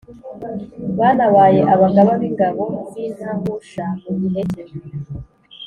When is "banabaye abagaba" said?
0.99-2.11